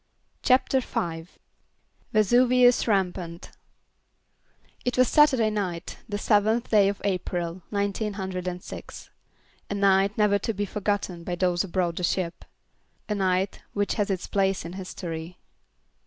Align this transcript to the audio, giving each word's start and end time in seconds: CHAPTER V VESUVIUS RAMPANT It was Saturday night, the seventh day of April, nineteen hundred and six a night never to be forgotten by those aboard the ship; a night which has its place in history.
CHAPTER 0.41 0.79
V 0.79 1.27
VESUVIUS 2.11 2.87
RAMPANT 2.87 3.51
It 4.83 4.97
was 4.97 5.07
Saturday 5.07 5.51
night, 5.51 5.97
the 6.09 6.17
seventh 6.17 6.71
day 6.71 6.89
of 6.89 6.99
April, 7.03 7.61
nineteen 7.69 8.13
hundred 8.13 8.47
and 8.47 8.63
six 8.63 9.11
a 9.69 9.75
night 9.75 10.17
never 10.17 10.39
to 10.39 10.55
be 10.55 10.65
forgotten 10.65 11.23
by 11.23 11.35
those 11.35 11.63
aboard 11.63 11.97
the 11.97 12.03
ship; 12.03 12.45
a 13.07 13.13
night 13.13 13.61
which 13.73 13.93
has 13.93 14.09
its 14.09 14.25
place 14.25 14.65
in 14.65 14.73
history. 14.73 15.37